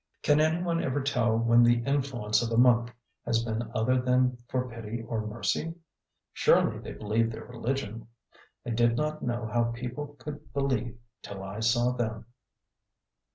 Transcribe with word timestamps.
Can 0.23 0.41
anyone 0.41 0.83
ever 0.83 0.99
tell 1.03 1.37
when 1.37 1.61
the 1.61 1.83
influence 1.83 2.41
of 2.41 2.49
a 2.49 2.57
monk 2.57 2.89
has 3.23 3.45
been 3.45 3.69
other 3.75 4.01
than 4.01 4.35
for 4.49 4.67
pity 4.67 5.03
or 5.03 5.27
mercy? 5.27 5.75
Surely 6.33 6.79
they 6.79 6.93
believe 6.93 7.31
their 7.31 7.45
religion? 7.45 8.07
I 8.65 8.71
did 8.71 8.95
not 8.97 9.21
know 9.21 9.45
how 9.45 9.65
people 9.65 10.15
could 10.17 10.51
believe 10.53 10.97
till 11.21 11.43
I 11.43 11.59
saw 11.59 11.91
them. 11.91 12.25